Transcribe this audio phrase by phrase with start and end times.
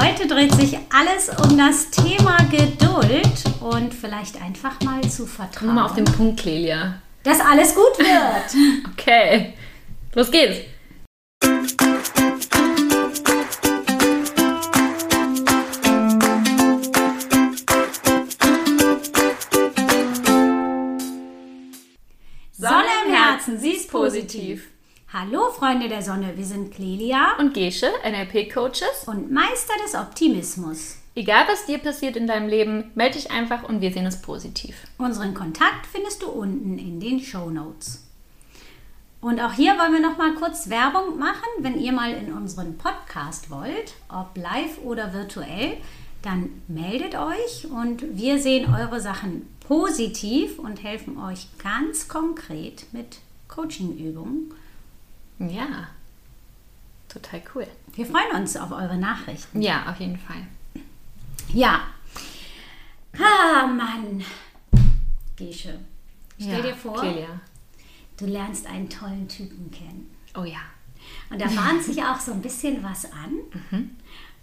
[0.00, 5.66] Heute dreht sich alles um das Thema Geduld und vielleicht einfach mal zu vertrauen.
[5.66, 7.02] Komm mal auf den Punkt, Clelia.
[7.24, 8.92] Dass alles gut wird.
[8.92, 9.54] okay,
[10.14, 10.58] los geht's.
[22.52, 24.68] Sonne im Herzen, sie ist positiv.
[25.10, 30.96] Hallo Freunde der Sonne, wir sind Clelia und Gesche, NLP-Coaches und Meister des Optimismus.
[31.14, 34.74] Egal was dir passiert in deinem Leben, melde dich einfach und wir sehen es positiv.
[34.98, 38.04] Unseren Kontakt findest du unten in den Show Notes.
[39.22, 42.76] Und auch hier wollen wir noch mal kurz Werbung machen, wenn ihr mal in unseren
[42.76, 45.78] Podcast wollt, ob live oder virtuell,
[46.20, 53.20] dann meldet euch und wir sehen eure Sachen positiv und helfen euch ganz konkret mit
[53.48, 54.52] Coachingübungen
[55.38, 55.88] ja,
[57.08, 57.66] total cool.
[57.94, 59.62] Wir freuen uns auf eure Nachrichten.
[59.62, 60.46] Ja, auf jeden Fall.
[61.52, 61.80] Ja.
[63.18, 64.22] Ah, Mann.
[65.36, 65.78] Gesche,
[66.38, 67.40] stell ja, dir vor, Clelia.
[68.16, 70.10] du lernst einen tollen Typen kennen.
[70.36, 70.58] Oh ja.
[71.30, 73.32] Und da bahnt sich auch so ein bisschen was an.
[73.70, 73.90] Mhm.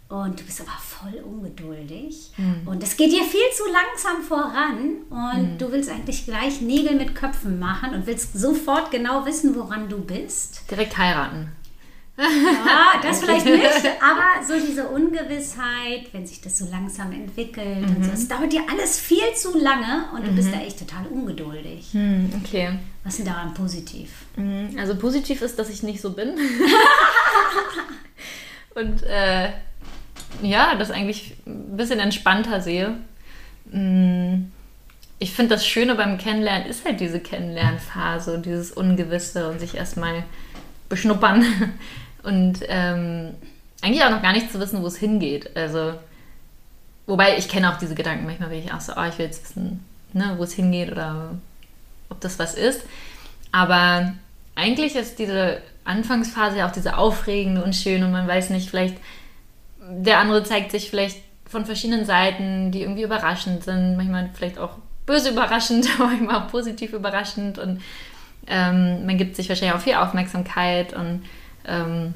[0.08, 2.32] Und du bist aber voll ungeduldig.
[2.38, 2.68] Mhm.
[2.68, 4.98] Und es geht dir viel zu langsam voran.
[5.10, 5.58] Und mhm.
[5.58, 10.00] du willst eigentlich gleich Nägel mit Köpfen machen und willst sofort genau wissen, woran du
[10.00, 10.70] bist.
[10.70, 11.52] Direkt heiraten.
[12.18, 13.62] Ja, das vielleicht nicht,
[14.02, 17.98] aber so diese Ungewissheit, wenn sich das so langsam entwickelt mhm.
[17.98, 18.16] und so, mhm.
[18.16, 20.54] es dauert dir alles viel zu lange und du bist mhm.
[20.54, 21.94] da echt total ungeduldig.
[21.94, 22.80] Mhm, okay.
[23.04, 24.12] Was ist denn daran positiv?
[24.38, 26.30] Mhm, also positiv ist, dass ich nicht so bin.
[28.76, 29.50] und äh,
[30.42, 32.96] ja, das eigentlich ein bisschen entspannter sehe.
[33.72, 34.46] Mm,
[35.20, 39.76] ich finde, das Schöne beim Kennenlernen ist halt diese Kennenlernphase und dieses Ungewisse und sich
[39.76, 40.24] erstmal
[40.90, 41.46] beschnuppern
[42.24, 43.34] und ähm,
[43.82, 45.56] eigentlich auch noch gar nicht zu wissen, wo es hingeht.
[45.56, 45.94] Also,
[47.06, 48.26] wobei ich kenne auch diese Gedanken.
[48.26, 51.36] Manchmal bin ich auch so, oh, ich will jetzt wissen, ne, wo es hingeht oder
[52.10, 52.82] ob das was ist.
[53.52, 54.14] Aber
[54.56, 58.98] eigentlich ist diese Anfangsphase ja auch diese aufregende und schön und man weiß nicht, vielleicht
[59.90, 64.78] der andere zeigt sich vielleicht von verschiedenen Seiten, die irgendwie überraschend sind, manchmal vielleicht auch
[65.06, 67.82] böse überraschend, manchmal auch positiv überraschend und
[68.48, 71.24] ähm, man gibt sich wahrscheinlich auch viel Aufmerksamkeit und
[71.68, 72.14] ähm,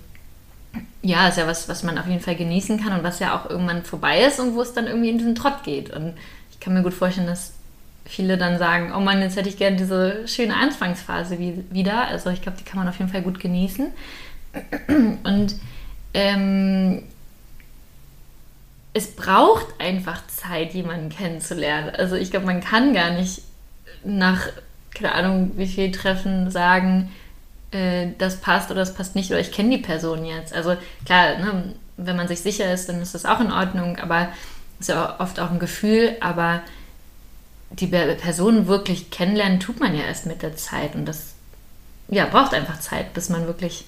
[1.02, 3.50] ja, ist ja was, was man auf jeden Fall genießen kann und was ja auch
[3.50, 5.90] irgendwann vorbei ist und wo es dann irgendwie in diesen Trott geht.
[5.90, 6.14] Und
[6.52, 7.54] ich kann mir gut vorstellen, dass
[8.06, 12.08] viele dann sagen, oh Mann, jetzt hätte ich gerne diese schöne Anfangsphase wie, wieder.
[12.08, 13.88] Also ich glaube, die kann man auf jeden Fall gut genießen.
[15.24, 15.56] Und
[16.14, 17.04] ähm,
[19.00, 21.96] es braucht einfach Zeit, jemanden kennenzulernen.
[21.96, 23.44] Also ich glaube, man kann gar nicht
[24.04, 24.48] nach,
[24.94, 27.10] keine Ahnung, wie viel Treffen sagen,
[27.72, 30.54] äh, das passt oder das passt nicht oder ich kenne die Person jetzt.
[30.54, 34.34] Also klar, ne, wenn man sich sicher ist, dann ist das auch in Ordnung, aber
[34.82, 36.62] ist ja oft auch ein Gefühl, aber
[37.72, 41.36] die Person wirklich kennenlernen tut man ja erst mit der Zeit und das
[42.10, 43.86] ja, braucht einfach Zeit, bis man wirklich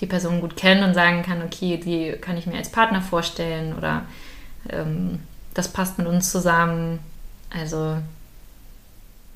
[0.00, 3.76] die Person gut kennt und sagen kann, okay, die kann ich mir als Partner vorstellen
[3.76, 4.04] oder
[4.68, 5.20] ähm,
[5.54, 7.00] das passt mit uns zusammen.
[7.50, 7.96] Also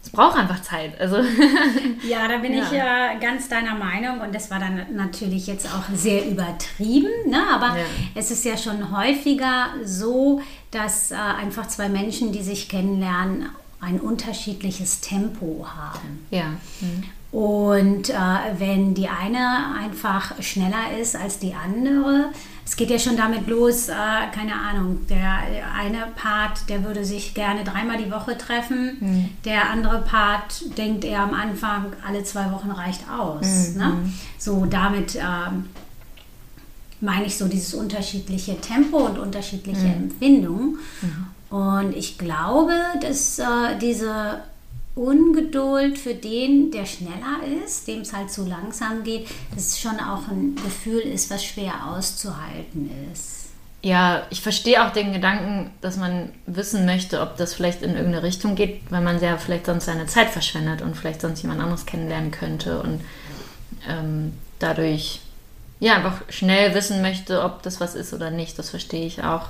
[0.05, 1.01] es braucht einfach Zeit.
[1.01, 1.17] Also
[2.09, 2.65] ja, da bin ja.
[2.65, 7.43] ich ja ganz deiner Meinung und das war dann natürlich jetzt auch sehr übertrieben, ne?
[7.53, 7.85] aber ja.
[8.15, 13.47] es ist ja schon häufiger so, dass äh, einfach zwei Menschen, die sich kennenlernen,
[13.81, 16.27] ein unterschiedliches Tempo haben.
[16.31, 16.47] Ja.
[16.81, 17.05] Mhm.
[17.33, 18.15] Und äh,
[18.59, 22.31] wenn die eine einfach schneller ist als die andere,
[22.65, 23.95] es geht ja schon damit los, äh,
[24.35, 25.39] keine Ahnung, der
[25.77, 29.29] eine Part, der würde sich gerne dreimal die Woche treffen, mhm.
[29.45, 33.75] der andere Part denkt er am Anfang, alle zwei Wochen reicht aus.
[33.75, 33.79] Mhm.
[33.79, 34.13] Ne?
[34.39, 35.67] So damit ähm,
[37.01, 40.05] meine ich so dieses unterschiedliche Tempo und unterschiedliche mhm.
[40.05, 40.79] Empfindung.
[41.03, 41.57] Mhm.
[41.57, 44.41] Und ich glaube, dass äh, diese
[44.95, 49.99] Ungeduld für den, der schneller ist, dem es halt zu langsam geht, dass es schon
[49.99, 53.43] auch ein Gefühl ist, was schwer auszuhalten ist.
[53.85, 58.23] Ja, ich verstehe auch den Gedanken, dass man wissen möchte, ob das vielleicht in irgendeine
[58.23, 61.85] Richtung geht, weil man ja vielleicht sonst seine Zeit verschwendet und vielleicht sonst jemand anderes
[61.85, 63.01] kennenlernen könnte und
[63.89, 65.21] ähm, dadurch
[65.81, 68.57] ja einfach schnell wissen möchte, ob das was ist oder nicht.
[68.57, 69.49] Das verstehe ich auch.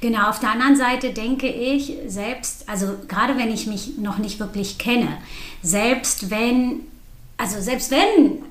[0.00, 4.38] Genau, auf der anderen Seite denke ich, selbst, also gerade wenn ich mich noch nicht
[4.40, 5.18] wirklich kenne,
[5.62, 6.80] selbst wenn,
[7.36, 8.42] also selbst wenn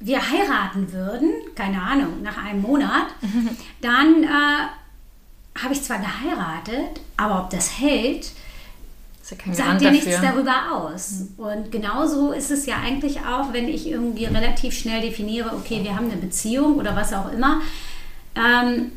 [0.00, 3.06] wir heiraten würden, keine Ahnung, nach einem Monat,
[3.80, 8.32] dann äh, habe ich zwar geheiratet, aber ob das hält,
[9.46, 11.26] ja sagt dir nichts darüber aus.
[11.36, 11.44] Mhm.
[11.44, 15.96] Und genauso ist es ja eigentlich auch, wenn ich irgendwie relativ schnell definiere, okay, wir
[15.96, 17.60] haben eine Beziehung oder was auch immer.
[18.34, 18.92] Ähm,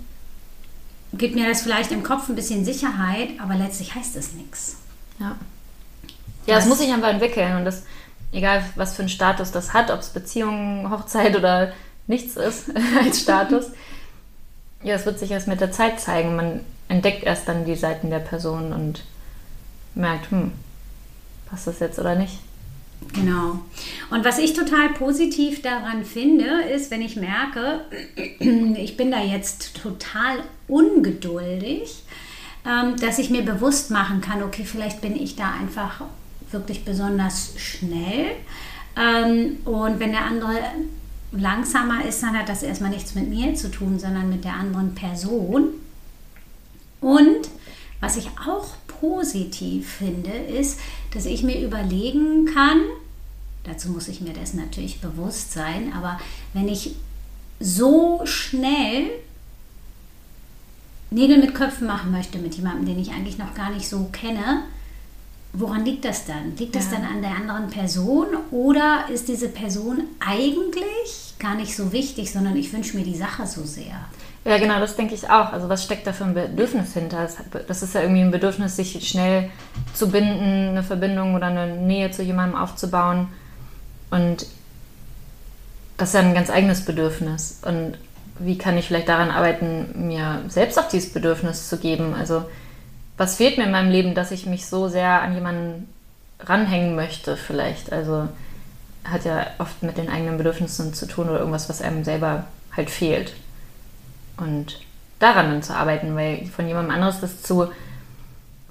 [1.18, 4.78] gibt mir das vielleicht im Kopf ein bisschen Sicherheit, aber letztlich heißt es nichts.
[5.20, 5.36] Ja.
[6.46, 7.84] Ja, es muss sich einfach entwickeln und das,
[8.32, 11.74] egal was für einen Status das hat, ob es Beziehung, Hochzeit oder
[12.08, 12.70] nichts ist
[13.04, 13.66] als Status,
[14.84, 16.36] ja, es wird sich erst mit der Zeit zeigen.
[16.36, 19.04] Man entdeckt erst dann die Seiten der Person und
[19.96, 20.52] merkt, hm,
[21.50, 22.40] passt das jetzt oder nicht.
[23.14, 23.60] Genau.
[24.10, 27.82] Und was ich total positiv daran finde, ist, wenn ich merke,
[28.40, 32.04] ich bin da jetzt total ungeduldig,
[32.66, 36.02] ähm, dass ich mir bewusst machen kann, okay, vielleicht bin ich da einfach
[36.52, 38.32] wirklich besonders schnell.
[38.98, 40.58] Ähm, und wenn der andere
[41.32, 44.96] langsamer ist, dann hat das erstmal nichts mit mir zu tun, sondern mit der anderen
[44.96, 45.70] Person.
[47.02, 47.50] Und
[48.00, 48.68] was ich auch
[49.00, 50.80] positiv finde, ist,
[51.14, 52.82] dass ich mir überlegen kann,
[53.64, 56.20] dazu muss ich mir das natürlich bewusst sein, aber
[56.54, 56.96] wenn ich
[57.60, 59.10] so schnell
[61.12, 64.64] Nägel mit Köpfen machen möchte mit jemandem, den ich eigentlich noch gar nicht so kenne,
[65.54, 66.58] woran liegt das dann?
[66.58, 66.98] Liegt das ja.
[66.98, 72.58] dann an der anderen Person oder ist diese Person eigentlich gar nicht so wichtig, sondern
[72.58, 74.06] ich wünsche mir die Sache so sehr?
[74.46, 75.52] Ja, genau, das denke ich auch.
[75.54, 77.28] Also was steckt da für ein Bedürfnis hinter?
[77.68, 79.50] Das ist ja irgendwie ein Bedürfnis, sich schnell
[79.96, 83.30] zu binden, eine Verbindung oder eine Nähe zu jemandem aufzubauen.
[84.12, 84.46] Und
[85.98, 87.62] das ist ja ein ganz eigenes Bedürfnis.
[87.66, 87.98] Und
[88.38, 92.14] wie kann ich vielleicht daran arbeiten, mir selbst auch dieses Bedürfnis zu geben?
[92.14, 92.46] Also
[93.18, 95.90] was fehlt mir in meinem Leben, dass ich mich so sehr an jemanden
[96.40, 97.92] ranhängen möchte vielleicht?
[97.92, 98.28] Also
[99.04, 102.46] hat ja oft mit den eigenen Bedürfnissen zu tun oder irgendwas, was einem selber
[102.76, 103.34] halt fehlt.
[104.38, 104.80] Und
[105.20, 107.70] daran dann zu arbeiten, weil von jemandem anderes das zu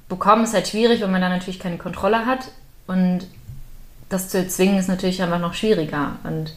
[0.09, 2.49] bekommen ist halt schwierig, wenn man da natürlich keine Kontrolle hat.
[2.87, 3.27] Und
[4.09, 6.17] das zu erzwingen ist natürlich einfach noch schwieriger.
[6.25, 6.55] Und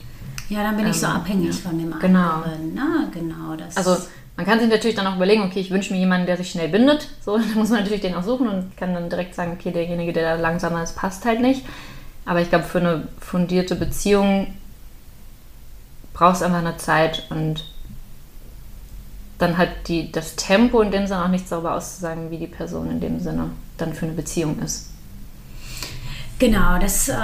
[0.50, 1.70] ja, dann bin ähm, ich so ähm, abhängig ja.
[1.70, 2.20] von dem genau.
[2.20, 2.76] anderen.
[2.76, 2.84] Genau.
[2.86, 3.78] Na, genau das.
[3.78, 3.98] Also
[4.36, 6.70] man kann sich natürlich dann auch überlegen, okay, ich wünsche mir jemanden, der sich schnell
[6.70, 7.08] bindet.
[7.26, 10.14] So, dann muss man natürlich den auch suchen und kann dann direkt sagen, okay, derjenige,
[10.14, 11.66] der da langsamer ist, passt halt nicht.
[12.26, 14.54] Aber ich glaube, für eine fundierte Beziehung
[16.14, 17.64] brauchst du einfach eine Zeit und
[19.38, 22.90] dann hat die, das Tempo in dem Sinne auch nichts darüber auszusagen, wie die Person
[22.90, 24.90] in dem Sinne dann für eine Beziehung ist.
[26.40, 27.16] Genau, das äh,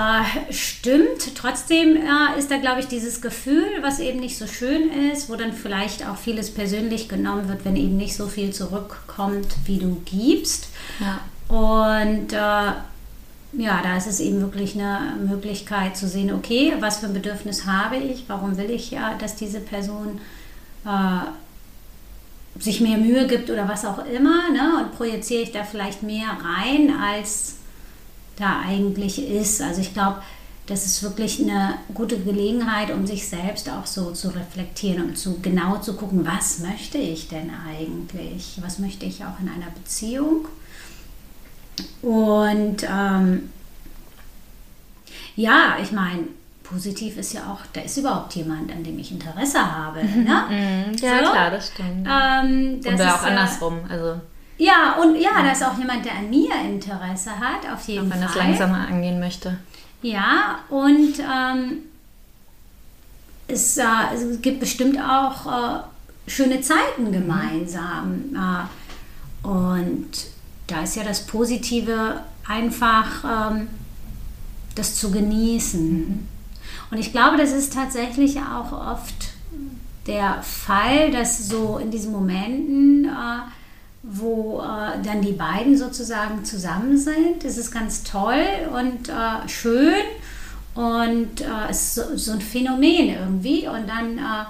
[0.50, 1.36] stimmt.
[1.36, 5.36] Trotzdem äh, ist da, glaube ich, dieses Gefühl, was eben nicht so schön ist, wo
[5.36, 10.02] dann vielleicht auch vieles persönlich genommen wird, wenn eben nicht so viel zurückkommt, wie du
[10.06, 10.70] gibst.
[11.00, 11.20] Ja.
[11.48, 12.74] Und äh,
[13.56, 17.68] ja, da ist es eben wirklich eine Möglichkeit zu sehen, okay, was für ein Bedürfnis
[17.68, 20.20] habe ich, warum will ich ja, dass diese Person
[20.86, 21.28] äh,
[22.60, 24.80] sich mehr Mühe gibt oder was auch immer, ne?
[24.80, 27.56] und projiziere ich da vielleicht mehr rein als
[28.38, 29.62] da eigentlich ist.
[29.62, 30.22] Also ich glaube,
[30.68, 35.40] das ist wirklich eine gute Gelegenheit, um sich selbst auch so zu reflektieren und zu
[35.42, 38.60] genau zu gucken, was möchte ich denn eigentlich?
[38.62, 40.48] Was möchte ich auch in einer Beziehung?
[42.02, 43.50] Und ähm,
[45.36, 46.28] ja, ich meine,
[46.74, 50.04] positiv ist ja auch, da ist überhaupt jemand, an dem ich Interesse habe.
[50.04, 50.24] Mhm.
[50.24, 50.44] Ne?
[50.50, 50.96] Mhm.
[50.98, 51.32] ja, so.
[51.32, 52.08] klar, das stimmt.
[52.10, 53.80] Ähm, das und auch andersrum.
[53.88, 54.20] Also
[54.58, 58.16] ja, und ja, da ist auch jemand, der an mir Interesse hat, auf jeden auch
[58.16, 58.22] wenn Fall.
[58.22, 59.58] Wenn das langsamer angehen möchte.
[60.02, 61.80] Ja, und ähm,
[63.48, 63.84] es, äh,
[64.14, 65.80] es, gibt bestimmt auch äh,
[66.28, 68.36] schöne Zeiten gemeinsam.
[68.36, 70.10] Äh, und
[70.68, 73.68] da ist ja das Positive einfach, ähm,
[74.76, 75.98] das zu genießen.
[75.98, 76.33] Mhm.
[76.94, 79.34] Und ich glaube, das ist tatsächlich auch oft
[80.06, 83.10] der Fall, dass so in diesen Momenten äh,
[84.04, 87.44] wo äh, dann die beiden sozusagen zusammen sind.
[87.44, 90.04] Ist ganz toll und äh, schön
[90.76, 93.68] und äh, es ist so, so, ein Phänomen irgendwie.
[93.68, 94.46] Und dann äh,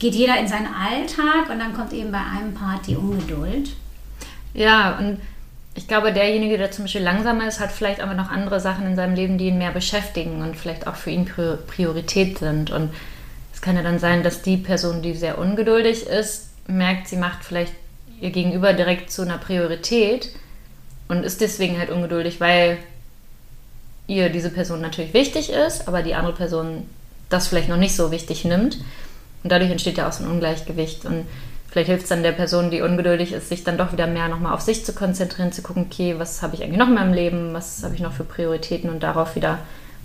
[0.00, 3.70] geht jeder in seinen Alltag und dann kommt eben bei einem Part die Ungeduld.
[4.52, 5.20] Ja, und
[5.74, 8.96] ich glaube, derjenige, der zum Beispiel langsamer ist, hat vielleicht aber noch andere Sachen in
[8.96, 12.70] seinem Leben, die ihn mehr beschäftigen und vielleicht auch für ihn Priorität sind.
[12.70, 12.92] Und
[13.54, 17.44] es kann ja dann sein, dass die Person, die sehr ungeduldig ist, merkt, sie macht
[17.44, 17.72] vielleicht
[18.20, 20.30] ihr Gegenüber direkt zu einer Priorität
[21.08, 22.78] und ist deswegen halt ungeduldig, weil
[24.06, 26.86] ihr diese Person natürlich wichtig ist, aber die andere Person
[27.30, 28.76] das vielleicht noch nicht so wichtig nimmt.
[29.42, 31.04] Und dadurch entsteht ja auch so ein Ungleichgewicht.
[31.04, 31.26] Und
[31.72, 34.52] vielleicht hilft es dann der Person, die ungeduldig ist, sich dann doch wieder mehr nochmal
[34.52, 37.54] auf sich zu konzentrieren, zu gucken, okay, was habe ich eigentlich noch in meinem Leben,
[37.54, 39.58] was habe ich noch für Prioritäten und darauf wieder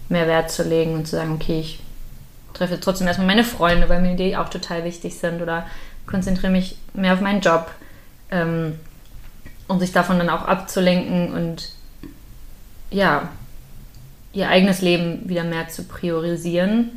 [0.07, 1.79] mehr Wert zu legen und zu sagen, okay, ich
[2.53, 5.67] treffe trotzdem erstmal meine Freunde, weil mir die auch total wichtig sind oder
[6.05, 7.69] konzentriere mich mehr auf meinen Job
[8.31, 8.79] ähm,
[9.67, 11.73] um sich davon dann auch abzulenken und
[12.91, 13.27] ja,
[14.31, 16.91] ihr eigenes Leben wieder mehr zu priorisieren,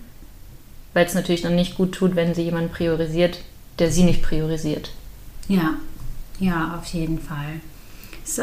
[0.95, 3.39] weil es natürlich dann nicht gut tut, wenn sie jemanden priorisiert,
[3.81, 4.93] der sie nicht priorisiert.
[5.49, 5.75] Ja,
[6.39, 7.61] Ja, auf jeden Fall.
[8.25, 8.43] So,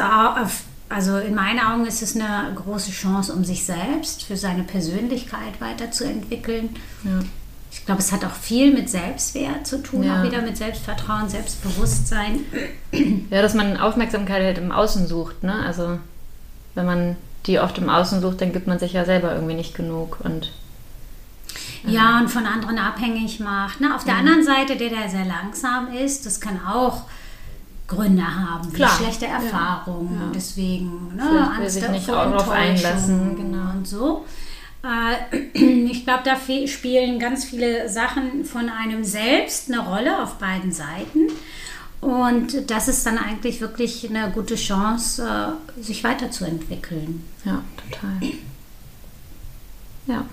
[0.90, 5.60] also in meinen Augen ist es eine große Chance, um sich selbst, für seine Persönlichkeit
[5.60, 6.70] weiterzuentwickeln.
[7.04, 7.20] Ja.
[7.70, 10.20] Ich glaube, es hat auch viel mit Selbstwert zu tun, Ja.
[10.20, 12.40] auch wieder mit Selbstvertrauen, Selbstbewusstsein.
[13.30, 15.54] Ja, dass man Aufmerksamkeit halt im Außen sucht, ne?
[15.66, 15.98] Also
[16.74, 17.16] wenn man
[17.46, 20.50] die oft im Außen sucht, dann gibt man sich ja selber irgendwie nicht genug und
[21.90, 23.80] Ja, und von anderen abhängig macht.
[23.80, 23.94] Ne?
[23.94, 27.02] Auf der anderen Seite, der, der sehr langsam ist, das kann auch
[27.86, 28.90] Gründe haben, wie Klar.
[28.90, 29.26] schlechte.
[29.26, 30.20] Erfahrungen.
[30.20, 30.30] Ja.
[30.34, 31.22] Deswegen ne?
[31.22, 33.70] Vielleicht will Angst sich nicht auch drauf einlassen, genau.
[33.72, 34.26] Und so.
[34.82, 35.38] Äh,
[35.90, 41.28] Ich glaube, da spielen ganz viele Sachen von einem selbst eine Rolle auf beiden Seiten.
[42.00, 47.24] Und das ist dann eigentlich wirklich eine gute Chance, äh, sich weiterzuentwickeln.
[47.44, 48.30] ja, total.
[50.06, 50.24] Ja.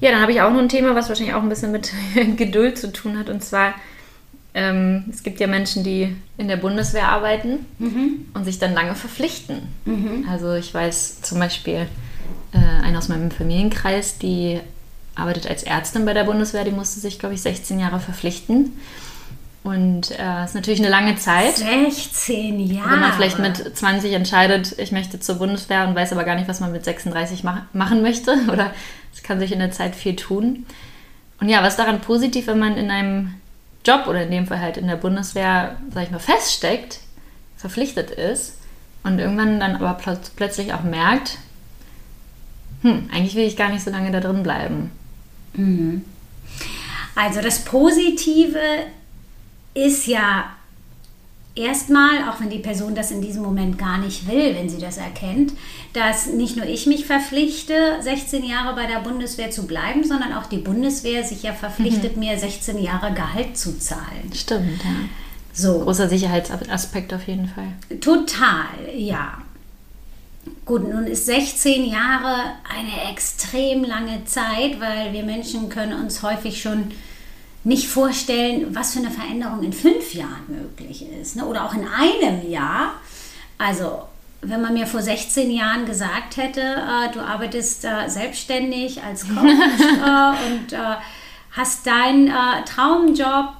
[0.00, 1.92] Ja, dann habe ich auch noch ein Thema, was wahrscheinlich auch ein bisschen mit
[2.36, 3.28] Geduld zu tun hat.
[3.28, 3.74] Und zwar,
[4.54, 7.66] ähm, es gibt ja Menschen, die in der Bundeswehr arbeiten
[8.34, 9.60] und sich dann lange verpflichten.
[10.28, 11.86] Also ich weiß zum Beispiel,
[12.52, 14.60] äh, eine aus meinem Familienkreis, die
[15.14, 18.72] arbeitet als Ärztin bei der Bundeswehr, die musste sich, glaube ich, 16 Jahre verpflichten.
[19.62, 21.56] Und äh, ist natürlich eine lange Zeit.
[21.56, 22.92] 16 Jahre.
[22.92, 26.48] Wenn man vielleicht mit 20 entscheidet, ich möchte zur Bundeswehr und weiß aber gar nicht,
[26.48, 28.32] was man mit 36 mach machen möchte.
[28.50, 28.72] Oder
[29.20, 30.64] es kann sich in der Zeit viel tun.
[31.40, 33.34] Und ja, was daran positiv, wenn man in einem
[33.84, 37.00] Job oder in dem Fall halt in der Bundeswehr, sag ich mal, feststeckt,
[37.56, 38.56] verpflichtet ist
[39.02, 41.36] und irgendwann dann aber pl plötzlich auch merkt,
[42.80, 44.90] hm, eigentlich will ich gar nicht so lange da drin bleiben.
[47.14, 48.58] Also das Positive
[49.74, 50.44] ist ja
[51.54, 54.96] erstmal, auch wenn die Person das in diesem Moment gar nicht will, wenn sie das
[54.96, 55.52] erkennt,
[55.92, 60.46] dass nicht nur ich mich verpflichte, 16 Jahre bei der Bundeswehr zu bleiben, sondern auch
[60.46, 64.30] die Bundeswehr sich ja verpflichtet, mir 16 Jahre Gehalt zu zahlen.
[64.34, 64.90] Stimmt, ja.
[65.52, 65.80] So.
[65.80, 67.72] Großer Sicherheitsaspekt auf jeden Fall.
[68.00, 69.38] Total, ja.
[70.64, 76.62] Gut, nun ist 16 Jahre eine extrem lange Zeit, weil wir Menschen können uns häufig
[76.62, 76.92] schon
[77.64, 81.36] nicht vorstellen, was für eine Veränderung in fünf Jahren möglich ist.
[81.36, 81.44] Ne?
[81.44, 82.94] Oder auch in einem Jahr.
[83.58, 84.02] Also,
[84.40, 89.36] wenn man mir vor 16 Jahren gesagt hätte, äh, du arbeitest äh, selbstständig als Coach
[89.42, 90.96] äh, und äh,
[91.52, 93.52] hast deinen äh, Traumjob,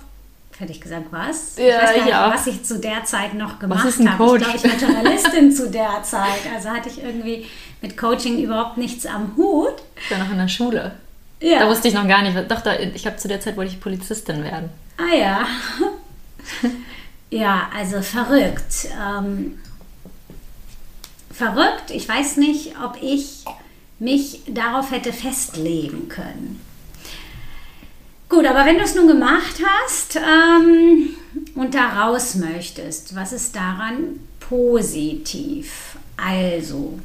[0.58, 1.58] hätte ich gesagt, was?
[1.58, 2.32] ich Ja, weiß gar nicht, ja.
[2.34, 3.88] was ich zu der Zeit noch gemacht habe.
[3.90, 6.40] Ich glaube, ich war Journalistin zu der Zeit.
[6.54, 7.46] Also hatte ich irgendwie
[7.82, 9.74] mit Coaching überhaupt nichts am Hut.
[9.96, 10.92] Ich war noch in der Schule.
[11.40, 11.60] Ja.
[11.60, 12.36] Da wusste ich noch gar nicht.
[12.50, 14.68] Doch, da, ich habe zu der Zeit wollte ich Polizistin werden.
[14.98, 15.46] Ah ja.
[17.30, 18.88] ja, also verrückt.
[19.00, 19.58] Ähm,
[21.32, 21.90] verrückt.
[21.90, 23.44] Ich weiß nicht, ob ich
[23.98, 26.60] mich darauf hätte festlegen können.
[28.28, 31.16] Gut, aber wenn du es nun gemacht hast ähm,
[31.54, 35.96] und da raus möchtest, was ist daran positiv?
[36.16, 37.00] Also,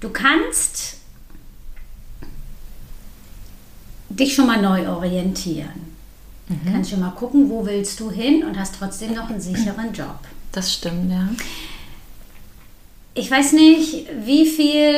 [0.00, 0.97] du kannst
[4.08, 5.88] dich schon mal neu orientieren.
[6.48, 6.72] Mhm.
[6.72, 10.18] Kannst schon mal gucken, wo willst du hin und hast trotzdem noch einen sicheren Job.
[10.52, 11.28] Das stimmt, ja.
[13.14, 14.92] Ich weiß nicht, wie viel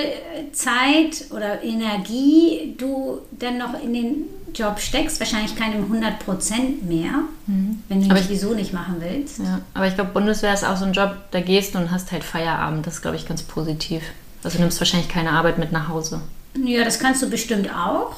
[0.53, 4.15] Zeit oder Energie du denn noch in den
[4.55, 5.19] Job steckst.
[5.21, 7.13] Wahrscheinlich keinem 100% mehr,
[7.47, 8.11] wenn du ihn Mhm.
[8.11, 9.39] Aber ich- sowieso nicht machen willst.
[9.39, 9.61] ja.
[9.73, 12.23] Aber ich glaube, Bundeswehr ist auch so ein Job, da gehst du und hast halt
[12.23, 12.87] Feierabend.
[12.87, 14.03] Das ist, glaube ich, ganz positiv.
[14.45, 16.21] Also du nimmst wahrscheinlich keine Arbeit mit nach Hause.
[16.63, 18.15] Ja, das kannst du bestimmt auch.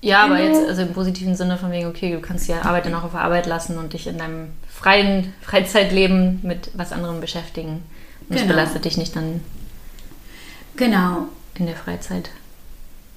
[0.00, 2.86] Ja, aber Wenn jetzt, also im positiven Sinne von wegen, okay, du kannst die Arbeit
[2.86, 7.82] dann auch auf Arbeit lassen und dich in deinem freien Freizeitleben mit was anderem beschäftigen.
[8.28, 8.46] Und Genau.
[8.48, 9.40] belastet dich nicht dann
[10.76, 11.26] Genau.
[11.56, 12.30] in der Freizeit.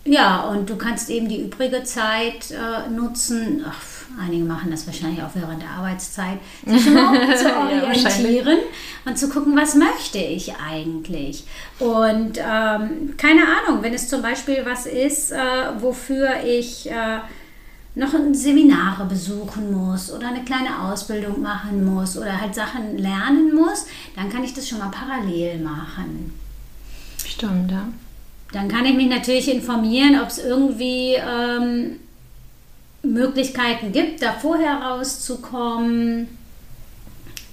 [0.03, 3.63] Ja, und du kannst eben die übrige Zeit äh, nutzen.
[3.67, 8.57] Ach, einige machen das wahrscheinlich auch während der Arbeitszeit, sich überhaupt zu Ja, orientieren
[9.05, 11.43] und zu gucken, was möchte ich eigentlich.
[11.77, 15.37] Und ähm, keine Ahnung, wenn es zum Beispiel was ist, äh,
[15.79, 17.19] wofür ich äh,
[17.93, 23.85] noch Seminare besuchen muss oder eine kleine Ausbildung machen muss oder halt Sachen lernen muss,
[24.15, 26.33] dann kann ich das schon mal parallel machen.
[27.23, 27.83] Stimmt, ja.
[28.51, 31.99] Dann kann ich mich natürlich informieren, ob es irgendwie ähm,
[33.03, 36.27] Möglichkeiten gibt, da vorher rauszukommen.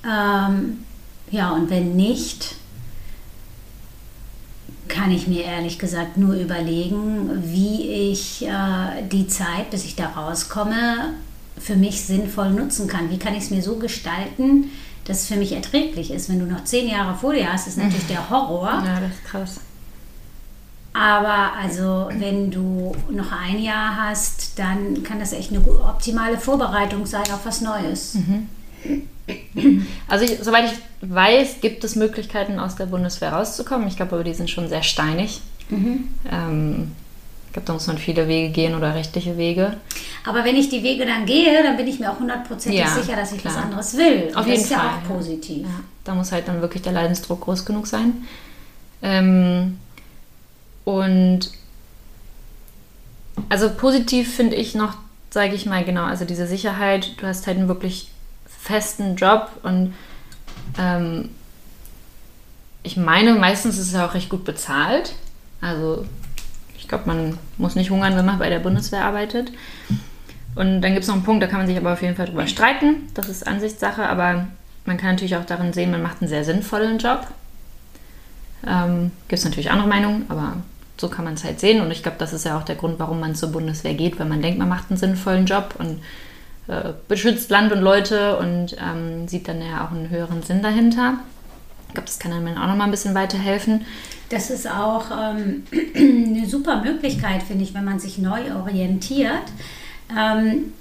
[0.05, 0.85] Ähm,
[1.31, 2.57] ja, und wenn nicht,
[4.89, 10.09] kann ich mir ehrlich gesagt nur überlegen, wie ich äh, die Zeit, bis ich da
[10.09, 11.15] rauskomme,
[11.59, 13.11] für mich sinnvoll nutzen kann.
[13.11, 14.71] Wie kann ich es mir so gestalten,
[15.05, 16.29] dass es für mich erträglich ist?
[16.29, 18.83] Wenn du noch zehn Jahre vor dir hast, ist natürlich der Horror.
[18.85, 19.61] Ja, das ist krass.
[20.99, 27.07] Aber also, wenn du noch ein Jahr hast, dann kann das echt eine optimale Vorbereitung
[27.07, 28.19] sein auf was Neues.
[30.09, 33.87] Also ich, soweit ich weiß, gibt es Möglichkeiten, aus der Bundeswehr rauszukommen.
[33.87, 35.41] Ich glaube aber, die sind schon sehr steinig.
[35.69, 36.09] Mhm.
[36.33, 36.93] Ähm,
[37.47, 39.77] ich glaube, da muss man viele Wege gehen oder rechtliche Wege.
[40.27, 43.15] Aber wenn ich die Wege dann gehe, dann bin ich mir auch hundertprozentig Ja, sicher,
[43.15, 43.55] dass ich klar.
[43.55, 44.25] was anderes will.
[44.31, 45.15] Und Auf das jeden ist ja Fall, auch ja.
[45.17, 45.63] positiv.
[45.63, 48.15] Ja, da muss halt dann wirklich der Leidensdruck groß genug sein.
[49.03, 49.79] Ähm,
[50.89, 51.51] und
[53.51, 54.95] also positiv finde ich noch,
[55.29, 58.11] sage ich mal genau, also diese Sicherheit, du hast halt einen wirklich
[58.47, 59.93] festen Job und
[60.79, 61.29] ähm,
[62.83, 65.13] ich meine, meistens ist es auch recht gut bezahlt.
[65.61, 66.07] Also
[66.79, 69.53] ich glaube, man muss nicht hungern, wenn man bei der Bundeswehr arbeitet.
[70.55, 72.27] Und dann gibt es noch einen Punkt, da kann man sich aber auf jeden Fall
[72.27, 73.11] drüber streiten.
[73.13, 74.47] Das ist Ansichtssache, aber
[74.87, 77.27] man kann natürlich auch darin sehen, man macht einen sehr sinnvollen Job.
[78.67, 80.57] Ähm, gibt es natürlich andere Meinungen, aber
[81.01, 81.81] so kann man es halt sehen.
[81.81, 84.27] Und ich glaube, das ist ja auch der Grund, warum man zur Bundeswehr geht, weil
[84.27, 86.01] man denkt, man macht einen sinnvollen Job und
[86.69, 91.15] äh, beschützt Land und Leute und ähm, sieht dann ja auch einen höheren Sinn dahinter.
[91.89, 93.87] Ich glaube, das kann einem auch nochmal ein bisschen weiterhelfen.
[94.29, 95.65] Das ist auch ähm,
[95.97, 99.33] eine super Möglichkeit, finde ich, wenn man sich neu orientiert,
[100.17, 100.73] ähm,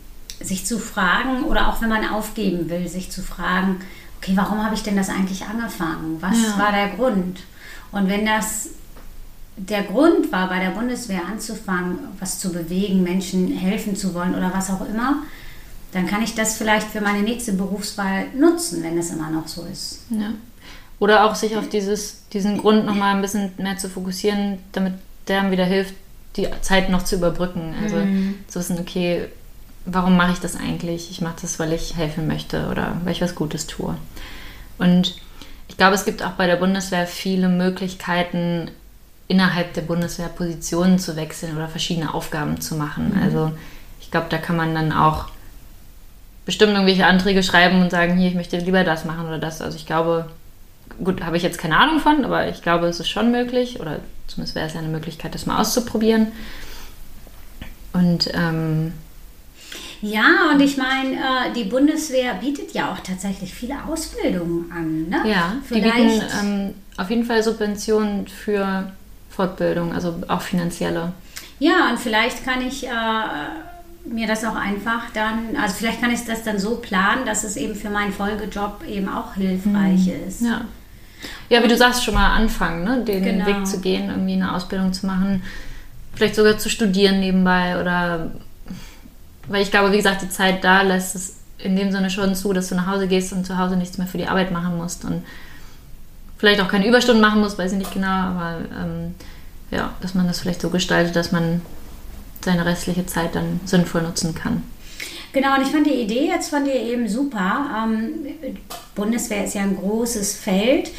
[0.41, 3.77] sich zu fragen oder auch wenn man aufgeben will, sich zu fragen,
[4.21, 6.17] okay, warum habe ich denn das eigentlich angefangen?
[6.19, 6.59] Was Ja.
[6.59, 7.39] war der Grund?
[7.91, 8.69] Und wenn das
[9.57, 14.51] der Grund war, bei der Bundeswehr anzufangen, was zu bewegen, Menschen helfen zu wollen oder
[14.53, 15.23] was auch immer,
[15.91, 19.65] dann kann ich das vielleicht für meine nächste Berufswahl nutzen, wenn es immer noch so
[19.71, 20.01] ist.
[20.09, 20.31] Ja.
[20.99, 24.93] Oder auch sich auf dieses, diesen Grund nochmal ein bisschen mehr zu fokussieren, damit
[25.27, 25.93] der einem wieder hilft,
[26.35, 27.73] die Zeit noch zu überbrücken.
[27.81, 28.35] Also Mhm.
[28.47, 29.25] zu wissen, okay,
[29.85, 31.09] warum mache ich das eigentlich?
[31.09, 33.95] Ich mache das, weil ich helfen möchte oder weil ich was Gutes tue.
[34.77, 35.15] Und
[35.67, 38.69] ich glaube, es gibt auch bei der Bundeswehr viele Möglichkeiten,
[39.27, 43.19] innerhalb der Bundeswehr Positionen zu wechseln oder verschiedene Aufgaben zu machen.
[43.21, 43.51] Also
[43.99, 45.25] ich glaube, da kann man dann auch
[46.45, 49.61] bestimmt irgendwelche Anträge schreiben und sagen, hier, ich möchte lieber das machen oder das.
[49.61, 50.29] Also ich glaube,
[51.03, 53.99] gut, habe ich jetzt keine Ahnung von, aber ich glaube, es ist schon möglich oder
[54.27, 56.27] zumindest wäre es ja eine Möglichkeit, das mal auszuprobieren.
[57.91, 58.93] Und ähm,
[60.01, 65.09] Ja, und ich meine, äh, die Bundeswehr bietet ja auch tatsächlich viele Ausbildungen an.
[65.09, 65.29] Ne?
[65.29, 65.95] ja, die Vielleicht.
[65.95, 68.91] bieten ähm, auf jeden Fall Subventionen für
[69.37, 71.13] Fortbildung, also auch finanzielle.
[71.59, 72.89] ja, und vielleicht kann ich äh,
[74.05, 77.55] mir das auch einfach dann, also vielleicht kann ich das dann so planen, dass es
[77.55, 80.41] eben für meinen Folgejob eben auch hilfreich ist.
[80.41, 80.61] Ja.
[81.49, 83.03] Ja, wie du sagst, schon mal anfangen, ne?
[83.03, 83.45] den Genau.
[83.45, 85.41] Weg zu gehen, irgendwie eine Ausbildung zu machen,
[86.13, 88.31] vielleicht sogar zu studieren nebenbei oder
[89.47, 92.53] weil ich glaube, wie gesagt, die Zeit da lässt es in dem Sinne schon zu,
[92.53, 95.05] dass du nach Hause gehst und zu Hause nichts mehr für die Arbeit machen musst
[95.05, 95.23] und
[96.37, 99.15] vielleicht auch keine Überstunden machen musst, weiß ich nicht genau, aber ähm,
[99.71, 101.61] ja, dass man das vielleicht so gestaltet, dass man
[102.43, 104.63] seine restliche Zeit dann sinnvoll nutzen kann.
[105.33, 107.85] Genau, und ich fand die Idee jetzt von dir eben super.
[107.85, 108.13] Ähm,
[108.95, 110.89] Bundeswehr ist ja ein großes Feld.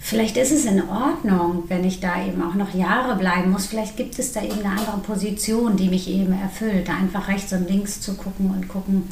[0.00, 3.66] Vielleicht ist es in Ordnung, wenn ich da eben auch noch Jahre bleiben muss.
[3.66, 6.88] Vielleicht gibt es da eben eine andere Position, die mich eben erfüllt.
[6.88, 9.10] Da einfach rechts und links zu gucken und gucken,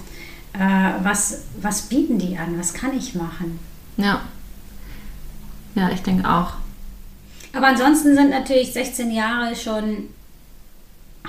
[0.54, 3.58] äh, was, was bieten die an, was kann ich machen.
[3.98, 4.22] Ja.
[5.76, 6.54] Ja, ich denke auch.
[7.52, 10.08] Aber ansonsten sind natürlich 16 Jahre schon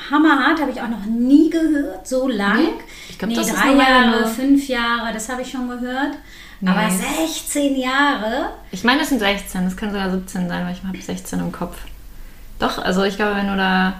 [0.09, 2.57] hammerhart, habe ich auch noch nie gehört, so lang.
[2.57, 2.69] Nee,
[3.09, 6.17] ich glaub, nee, das ist drei Weile Jahre, fünf Jahre, das habe ich schon gehört.
[6.59, 6.69] Nee.
[6.69, 10.83] Aber 16 Jahre, Ich meine, es sind 16, das kann sogar 17 sein, weil ich
[10.83, 11.77] habe 16 im Kopf.
[12.59, 13.93] Doch, also ich glaube, wenn du da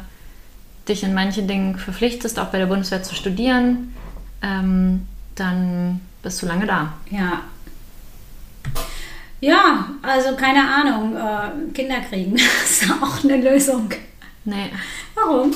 [0.88, 3.94] dich in manchen Dingen verpflichtest, auch bei der Bundeswehr zu studieren,
[4.42, 5.06] ähm,
[5.36, 6.94] dann bist du lange da.
[7.12, 7.42] ja.
[9.40, 13.90] Ja, also keine Ahnung, äh, Kinder kriegen, das ist auch eine Lösung.
[14.46, 14.72] Nee,
[15.16, 15.52] Warum?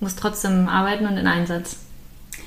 [0.00, 1.78] musst trotzdem arbeiten und in Einsatz.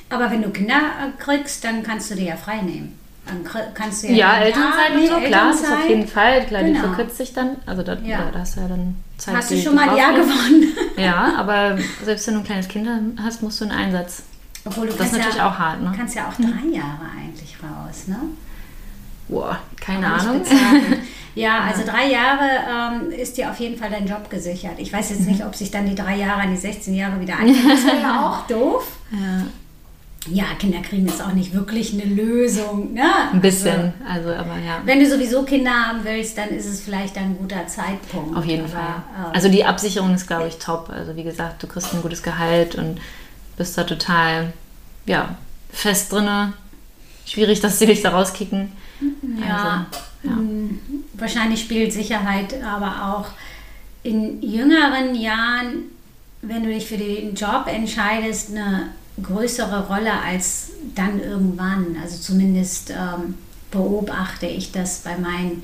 [0.10, 2.98] Aber wenn du Kinder äh, kriegst, dann kannst du dir ja frei nehmen.
[3.26, 3.44] Dann
[3.76, 6.46] kannst du ja, Ja, Elternzeit und so, klar, das ist auf jeden Fall.
[6.46, 6.88] Klar, die Genau.
[6.88, 7.58] verkürzt sich dann.
[7.66, 8.30] Also da, Ja.
[8.32, 9.36] da, hast du ja dann Zeit.
[9.36, 10.74] Hast du die- schon die mal ein Jahr gewonnen?
[10.98, 12.88] Ja, aber selbst wenn du ein kleines Kind
[13.24, 14.24] hast, musst du in Einsatz.
[14.66, 15.94] Obwohl du Das ist kannst natürlich ja, auch hart, ne?
[15.96, 18.18] kannst ja auch drei Jahre eigentlich raus, ne?
[19.30, 20.42] Boah, keine Ahnung.
[21.36, 22.42] Ja, also drei Jahre
[23.06, 24.74] ähm, ist dir auf jeden Fall dein Job gesichert.
[24.78, 25.28] Ich weiß jetzt Mhm.
[25.28, 27.70] nicht, ob sich dann die drei Jahre an die 16 Jahre wieder anfangen.
[27.70, 28.86] Das wäre ja auch doof.
[29.12, 29.46] Ja,
[30.28, 32.94] Ja, Kinder kriegen ist auch nicht wirklich eine Lösung.
[32.94, 33.04] Ne?
[33.32, 34.78] ein bisschen, also aber ja.
[34.78, 38.36] Also, wenn du sowieso Kinder haben willst, dann ist es vielleicht ein guter Zeitpunkt.
[38.36, 38.96] Auf jeden Aber, Fall.
[39.18, 40.90] ähm, Also die Absicherung ist, glaube ich, top.
[40.90, 43.00] Also wie gesagt, du kriegst ein gutes Gehalt und
[43.56, 44.52] bist da total,
[45.06, 45.38] ja,
[45.72, 46.54] fest drinne.
[47.26, 48.74] Schwierig, dass sie dich da rauskicken.
[49.40, 49.88] Ja,
[50.24, 50.42] Also, ja.
[50.42, 50.80] m,
[51.14, 53.30] wahrscheinlich spielt Sicherheit aber auch
[54.04, 55.84] in jüngeren Jahren,
[56.42, 58.90] wenn du dich für den Job entscheidest, eine
[59.22, 61.98] größere Rolle als dann irgendwann.
[62.02, 63.36] Also zumindest ähm,
[63.72, 65.64] beobachte ich das bei meinen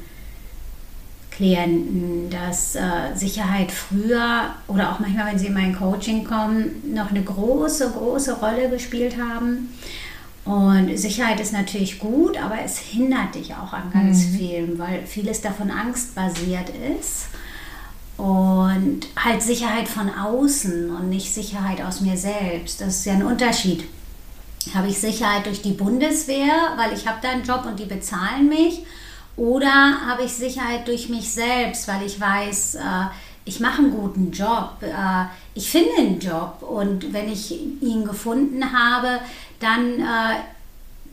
[1.31, 7.09] Klienten, dass äh, Sicherheit früher oder auch manchmal, wenn sie in mein Coaching kommen, noch
[7.09, 9.69] eine große, große Rolle gespielt haben.
[10.45, 14.37] Und Sicherheit ist natürlich gut, aber es hindert dich auch an ganz mhm.
[14.37, 17.29] vielem, weil vieles davon angstbasiert ist.
[18.17, 22.79] Und halt Sicherheit von außen und nicht Sicherheit aus mir selbst.
[22.79, 23.85] Das ist ja ein Unterschied.
[24.73, 28.47] Habe ich Sicherheit durch die Bundeswehr, weil ich habe da einen Job und die bezahlen
[28.47, 28.85] mich?
[29.37, 32.79] Oder habe ich Sicherheit durch mich selbst, weil ich weiß, äh,
[33.45, 38.73] ich mache einen guten Job, äh, ich finde einen Job und wenn ich ihn gefunden
[38.73, 39.19] habe,
[39.59, 40.35] dann äh,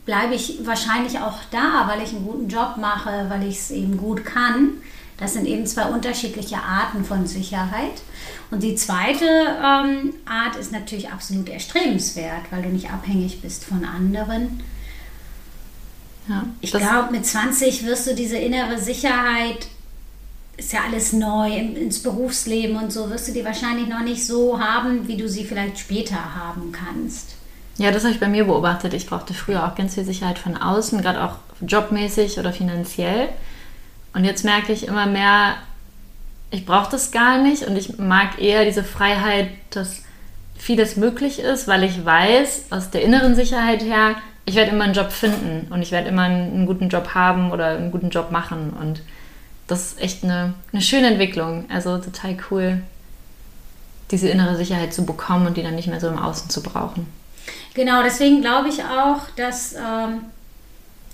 [0.05, 3.97] bleibe ich wahrscheinlich auch da, weil ich einen guten Job mache, weil ich es eben
[3.97, 4.71] gut kann.
[5.17, 8.01] Das sind eben zwei unterschiedliche Arten von Sicherheit.
[8.49, 13.85] Und die zweite ähm, Art ist natürlich absolut erstrebenswert, weil du nicht abhängig bist von
[13.85, 14.61] anderen.
[16.27, 19.67] Ja, ich glaube, mit 20 wirst du diese innere Sicherheit,
[20.57, 24.59] ist ja alles neu, ins Berufsleben und so, wirst du die wahrscheinlich noch nicht so
[24.59, 27.35] haben, wie du sie vielleicht später haben kannst.
[27.77, 28.93] Ja, das habe ich bei mir beobachtet.
[28.93, 33.29] Ich brauchte früher auch ganz viel Sicherheit von außen, gerade auch jobmäßig oder finanziell.
[34.13, 35.55] Und jetzt merke ich immer mehr,
[36.51, 40.03] ich brauche das gar nicht und ich mag eher diese Freiheit, dass
[40.55, 44.93] vieles möglich ist, weil ich weiß, aus der inneren Sicherheit her, ich werde immer einen
[44.93, 48.71] Job finden und ich werde immer einen, guten Job haben oder einen guten Job machen.
[48.79, 49.01] Und
[49.67, 51.65] das ist echt eine, eine schöne Entwicklung.
[51.69, 52.81] Also total cool,
[54.11, 57.07] diese innere Sicherheit zu bekommen und die dann nicht mehr so im Außen zu brauchen.
[57.73, 60.21] Genau, deswegen glaube ich auch, dass ähm,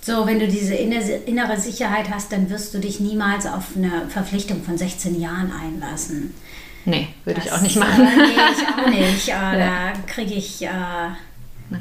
[0.02, 4.62] so, wenn du diese innere Sicherheit hast, dann wirst du dich niemals auf eine Verpflichtung
[4.62, 6.34] von 16 Jahren einlassen.
[6.86, 8.06] Nee, würde ich auch nicht machen.
[8.06, 9.28] Äh, nee, ich auch nicht.
[9.28, 9.92] Äh, ja.
[9.92, 10.62] Da kriege ich.
[10.62, 10.70] Äh,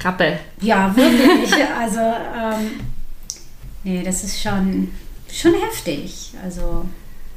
[0.01, 0.39] Rappel.
[0.61, 1.53] Ja, wirklich.
[1.77, 2.79] also, ähm,
[3.83, 4.91] nee, das ist schon,
[5.31, 6.31] schon heftig.
[6.43, 6.85] Also.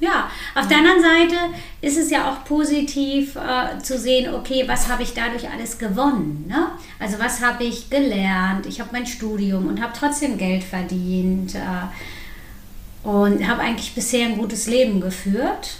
[0.00, 1.36] Ja, auf der anderen Seite
[1.80, 6.46] ist es ja auch positiv äh, zu sehen, okay, was habe ich dadurch alles gewonnen?
[6.48, 6.72] Ne?
[6.98, 8.66] Also was habe ich gelernt?
[8.66, 14.38] Ich habe mein Studium und habe trotzdem Geld verdient äh, und habe eigentlich bisher ein
[14.38, 15.76] gutes Leben geführt.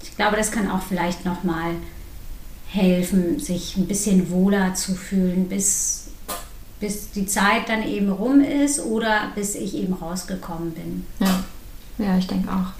[0.00, 1.72] Ich glaube, das kann auch vielleicht nochmal
[2.68, 6.05] helfen, sich ein bisschen wohler zu fühlen, bis,
[6.80, 11.06] bis die Zeit dann eben rum ist oder bis ich eben rausgekommen bin.
[11.20, 11.44] Ja,
[11.98, 12.72] ja ich denke auch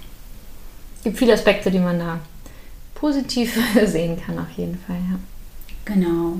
[1.07, 2.19] gibt viele Aspekte, die man da
[2.93, 4.97] positiv sehen kann, auf jeden Fall.
[4.97, 5.19] Ja.
[5.85, 6.37] Genau.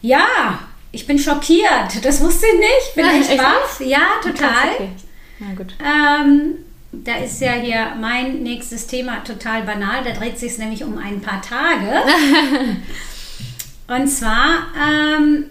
[0.00, 0.60] Ja,
[0.90, 2.02] ich bin schockiert.
[2.02, 2.94] Das wusste ich nicht.
[2.94, 3.80] Bin ja, ich baff.
[3.84, 4.74] Ja, total.
[4.74, 4.88] Okay.
[5.40, 5.74] Na gut.
[5.84, 6.54] Ähm,
[6.92, 10.02] da ist ja hier mein nächstes Thema total banal.
[10.02, 12.04] Da dreht sich es nämlich um ein paar Tage.
[13.88, 15.44] Und zwar ähm,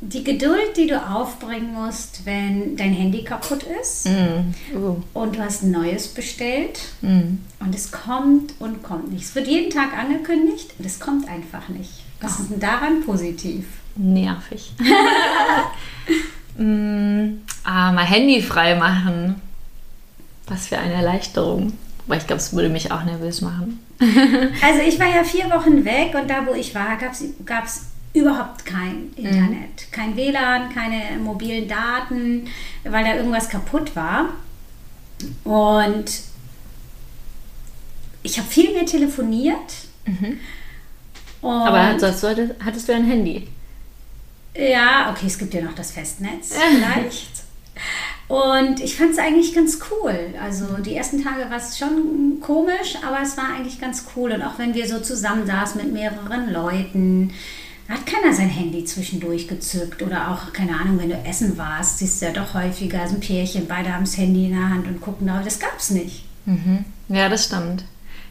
[0.00, 4.76] die Geduld, die du aufbringen musst, wenn dein Handy kaputt ist mm.
[4.76, 4.96] uh.
[5.12, 7.36] und du hast ein neues bestellt mm.
[7.60, 9.24] und es kommt und kommt nicht.
[9.24, 11.90] Es wird jeden Tag angekündigt und es kommt einfach nicht.
[12.20, 12.42] Was oh.
[12.42, 13.66] ist denn daran positiv?
[13.96, 14.72] Nervig.
[16.56, 19.34] mm, ah, mal Handy frei machen.
[20.46, 21.74] Was für eine Erleichterung.
[22.06, 23.80] Aber ich glaube, es würde mich auch nervös machen.
[24.00, 26.96] also ich war ja vier Wochen weg und da, wo ich war,
[27.44, 29.92] gab es überhaupt kein Internet, mhm.
[29.92, 32.48] kein WLAN, keine mobilen Daten,
[32.84, 34.30] weil da irgendwas kaputt war.
[35.44, 36.06] Und
[38.22, 39.58] ich habe viel mehr telefoniert.
[40.06, 40.38] Mhm.
[41.42, 42.24] Aber hattest,
[42.64, 43.48] hattest du ein Handy?
[44.54, 47.40] Ja, okay, es gibt ja noch das Festnetz vielleicht.
[48.28, 50.34] Und ich fand es eigentlich ganz cool.
[50.40, 54.32] Also die ersten Tage war es schon komisch, aber es war eigentlich ganz cool.
[54.32, 57.32] Und auch wenn wir so zusammen saßen mit mehreren Leuten,
[57.90, 62.22] hat keiner sein Handy zwischendurch gezückt oder auch, keine Ahnung, wenn du essen warst, siehst
[62.22, 65.00] du ja doch häufiger so ein Pärchen, beide haben das Handy in der Hand und
[65.00, 66.24] gucken da, das gab es nicht.
[66.46, 66.84] Mhm.
[67.08, 67.84] Ja, das stimmt.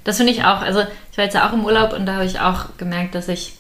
[0.06, 2.26] Das finde ich auch, also ich war jetzt ja auch im Urlaub und da habe
[2.26, 3.54] ich auch gemerkt, dass ich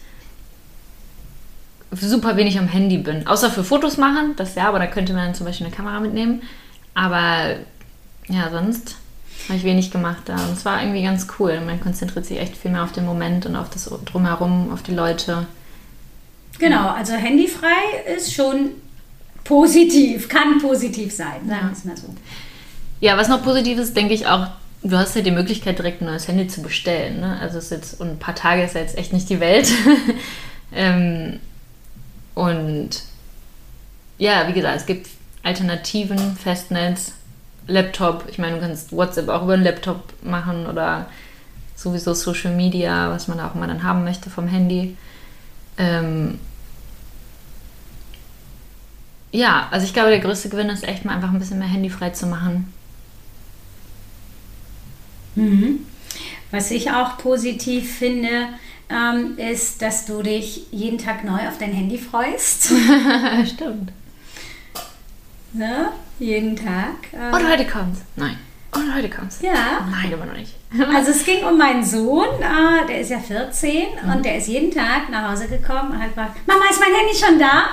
[1.91, 3.27] super wenig am Handy bin.
[3.27, 6.41] Außer für Fotos machen, das ja, aber da könnte man zum Beispiel eine Kamera mitnehmen.
[6.93, 7.55] Aber
[8.27, 8.95] ja, sonst
[9.47, 10.35] habe ich wenig gemacht da.
[10.35, 11.59] Und es war irgendwie ganz cool.
[11.61, 14.93] Man konzentriert sich echt viel mehr auf den Moment und auf das Drumherum, auf die
[14.93, 15.47] Leute.
[16.59, 18.71] Genau, also handyfrei ist schon
[19.43, 22.13] positiv, kann positiv sein, sagen wir es mal so.
[22.99, 24.47] Ja, was noch positiv ist, denke ich auch,
[24.83, 27.21] du hast ja die Möglichkeit, direkt ein neues Handy zu bestellen.
[27.21, 27.37] Ne?
[27.39, 29.71] Also ist jetzt, und ein paar Tage ist ja jetzt echt nicht die Welt.
[30.73, 31.39] ähm,
[32.35, 32.89] und
[34.17, 35.07] ja, wie gesagt, es gibt
[35.43, 37.13] Alternativen, Festnetz,
[37.67, 38.25] Laptop.
[38.29, 41.07] Ich meine, du kannst WhatsApp auch über einen Laptop machen oder
[41.75, 44.97] sowieso Social Media, was man auch immer dann haben möchte vom Handy.
[45.79, 46.39] Ähm,
[49.31, 52.11] ja, also ich glaube, der größte Gewinn ist echt mal einfach ein bisschen mehr handyfrei
[52.11, 52.71] zu machen.
[55.35, 55.85] Mhm.
[56.51, 58.49] Was ich auch positiv finde,
[58.89, 62.65] ähm, ist, dass du dich jeden Tag neu auf dein Handy freust.
[63.45, 63.91] Stimmt.
[65.53, 65.65] So,
[66.19, 66.95] Jeden Tag.
[67.13, 67.33] Ähm.
[67.33, 67.97] Und heute kommt.
[68.15, 68.37] Nein.
[68.75, 69.39] Und heute kommt's.
[69.41, 69.87] Ja.
[69.89, 70.53] Nein, immer noch nicht.
[70.93, 74.11] Also es ging um meinen Sohn, äh, der ist ja 14 Mhm.
[74.13, 77.15] und der ist jeden Tag nach Hause gekommen und hat gefragt, Mama, ist mein Handy
[77.15, 77.69] schon da?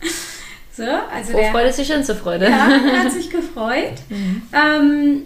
[0.76, 2.46] so, also der, Vorfreude ist die schönste Freude.
[2.50, 3.94] ja, er hat sich gefreut.
[4.10, 4.42] Mhm.
[4.52, 5.22] Ähm,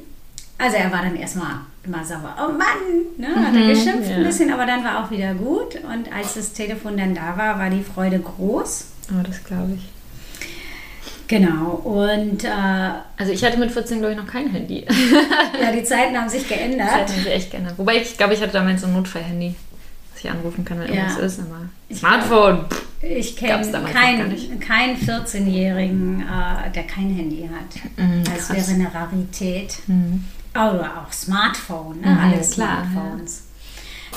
[0.58, 2.34] also er war dann erstmal immer sauer.
[2.38, 4.16] Oh Mann, ne, hat er Mhm, geschimpft ja.
[4.16, 5.76] ein bisschen, aber dann war auch wieder gut.
[5.76, 8.86] Und als das Telefon dann da war, war die Freude groß.
[9.12, 9.88] Oh, das glaube ich.
[11.28, 11.72] Genau.
[11.84, 12.48] Und äh,
[13.16, 14.84] Also ich hatte mit 14, glaube ich, noch kein Handy.
[15.62, 16.90] ja, die Zeiten haben sich geändert.
[16.90, 17.72] hätte mich echt gerne.
[17.76, 19.54] Wobei ich glaube, ich hatte damals so ein Notfall-Handy,
[20.14, 21.02] das ich anrufen kann, wenn Ja.
[21.04, 21.40] irgendwas ist.
[21.40, 22.64] Aber Ich Smartphone.
[23.00, 24.60] Ich Gab's kenne keinen nicht.
[24.60, 27.98] kein 14-Jährigen, äh, der kein Handy hat.
[27.98, 29.78] Mhm, Das wäre eine Rarität.
[29.86, 30.24] Mhm.
[30.54, 32.08] Oder auch Smartphone, ne?
[32.08, 33.44] Mhm, alle klar, Smartphones.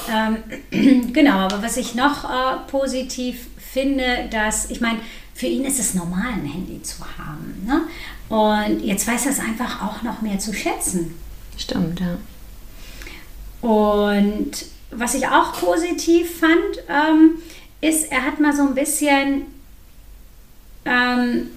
[0.10, 4.97] Ähm, genau, aber was ich noch äh, positiv finde, dass, ich meine,
[5.33, 7.65] für ihn ist es normal, ein Handy zu haben.
[7.65, 7.83] Ne?
[8.29, 11.15] Und jetzt weiß er es einfach auch noch mehr zu schätzen.
[11.57, 12.17] Stimmt, ja.
[13.61, 14.51] Und
[14.91, 17.41] was ich auch positiv fand, ähm,
[17.79, 19.43] ist, er hat mal so ein bisschen,
[20.85, 21.49] ähm,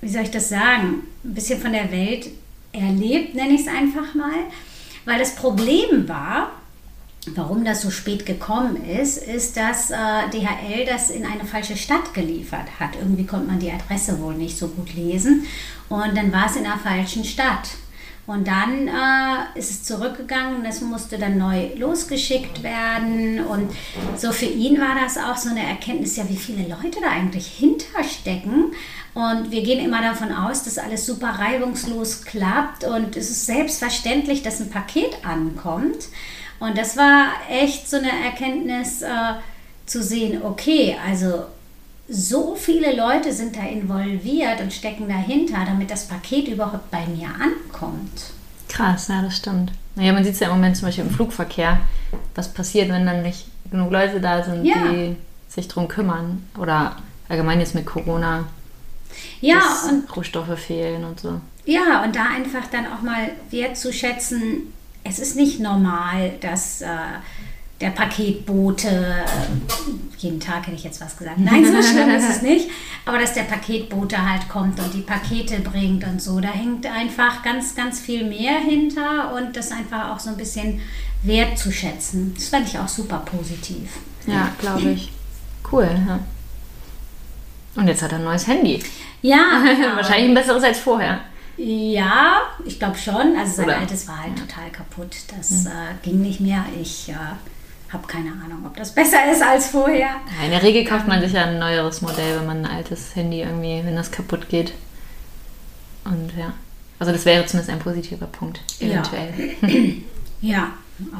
[0.00, 2.28] wie soll ich das sagen, ein bisschen von der Welt
[2.72, 4.44] erlebt, nenne ich es einfach mal.
[5.04, 6.52] Weil das Problem war,
[7.34, 9.96] warum das so spät gekommen ist, ist, dass äh,
[10.32, 12.90] DHL das in eine falsche Stadt geliefert hat.
[12.96, 15.46] Irgendwie konnte man die Adresse wohl nicht so gut lesen
[15.88, 17.68] und dann war es in einer falschen Stadt.
[18.26, 23.44] Und dann äh, ist es zurückgegangen und es musste dann neu losgeschickt werden.
[23.44, 23.70] Und
[24.16, 27.46] so für ihn war das auch so eine Erkenntnis, ja, wie viele Leute da eigentlich
[27.46, 28.72] hinterstecken.
[29.12, 34.42] Und wir gehen immer davon aus, dass alles super reibungslos klappt und es ist selbstverständlich,
[34.42, 36.08] dass ein Paket ankommt.
[36.64, 39.08] Und das war echt so eine Erkenntnis äh,
[39.86, 41.44] zu sehen, okay, also
[42.08, 47.28] so viele Leute sind da involviert und stecken dahinter, damit das Paket überhaupt bei mir
[47.28, 48.32] ankommt.
[48.68, 49.72] Krass, ja, das stimmt.
[49.94, 51.80] Naja, man sieht es ja im Moment zum Beispiel im Flugverkehr,
[52.34, 54.74] was passiert, wenn dann nicht genug Leute da sind, Ja.
[54.90, 55.16] die
[55.48, 56.46] sich drum kümmern.
[56.58, 56.96] Oder
[57.28, 58.44] allgemein jetzt mit Corona,
[59.40, 61.40] Ja, dass und Rohstoffe fehlen und so.
[61.64, 64.73] Ja, und da einfach dann auch mal wertzuschätzen,
[65.04, 66.88] es ist nicht normal, dass äh,
[67.80, 72.42] der Paketbote, äh, jeden Tag hätte ich jetzt was gesagt, nein, so schlimm ist es
[72.42, 72.70] nicht,
[73.04, 77.42] aber dass der Paketbote halt kommt und die Pakete bringt und so, da hängt einfach
[77.42, 80.80] ganz, ganz viel mehr hinter und das einfach auch so ein bisschen
[81.22, 82.34] wertzuschätzen.
[82.34, 83.90] Das fand ich auch super positiv.
[84.26, 85.12] Ja, glaube ich.
[85.70, 86.20] Cool, ja.
[87.76, 88.82] Und jetzt hat er ein neues Handy.
[89.20, 89.62] Ja,
[89.96, 91.20] Wahrscheinlich ein besseres als vorher.
[91.56, 93.36] Ja, ich glaube schon.
[93.38, 93.78] Also sein Oder?
[93.78, 95.14] altes war halt total kaputt.
[95.36, 95.70] Das äh,
[96.02, 96.64] ging nicht mehr.
[96.80, 97.14] Ich äh,
[97.92, 100.08] habe keine Ahnung, ob das besser ist als vorher.
[100.38, 103.14] Ja, in der Regel kauft man sich ja ein neueres Modell, wenn man ein altes
[103.14, 104.72] Handy irgendwie, wenn das kaputt geht.
[106.04, 106.52] Und ja.
[106.98, 108.88] Also das wäre zumindest ein positiver Punkt, Ja.
[109.02, 109.94] eventuell.
[110.40, 110.72] Ja,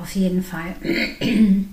[0.02, 0.76] auf jeden Fall.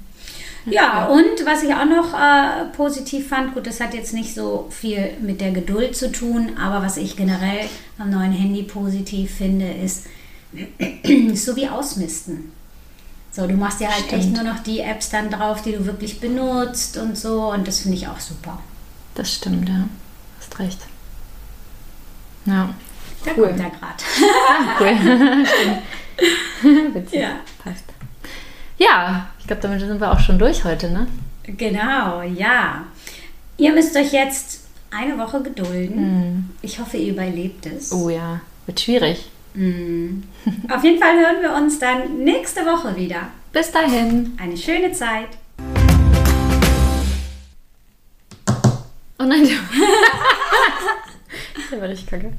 [0.65, 4.67] Ja, und was ich auch noch äh, positiv fand, gut, das hat jetzt nicht so
[4.69, 9.71] viel mit der Geduld zu tun, aber was ich generell am neuen Handy positiv finde,
[9.71, 10.06] ist
[11.36, 12.52] so wie Ausmisten.
[13.32, 14.21] So, du machst ja halt Stimmt.
[14.24, 17.80] echt nur noch die Apps dann drauf, die du wirklich benutzt und so und das
[17.80, 18.60] finde ich auch super.
[19.15, 19.88] Das stimmt, ja.
[20.39, 20.80] Hast recht.
[22.45, 22.69] Ja.
[23.24, 23.47] Da Cool.
[23.47, 24.04] kommt er gerade.
[24.80, 25.45] Cool.
[25.45, 26.95] Stimmt.
[26.95, 27.19] Witzig.
[27.21, 27.30] Ja.
[27.63, 27.84] Passt.
[28.78, 31.08] Ja, ich glaube, damit sind wir auch schon durch heute, ne?
[31.44, 32.86] Genau, ja.
[33.58, 35.98] Ihr müsst euch jetzt eine Woche gedulden.
[35.98, 36.50] Hm.
[36.62, 37.92] Ich hoffe, ihr überlebt es.
[37.92, 39.30] Oh ja, wird schwierig.
[39.54, 40.22] Mm.
[40.70, 43.30] Auf jeden Fall hören wir uns dann nächste Woche wieder.
[43.52, 44.38] Bis dahin.
[44.40, 45.30] Eine schöne Zeit.
[49.20, 49.44] Oh nein,
[51.72, 52.32] der war richtig kacke.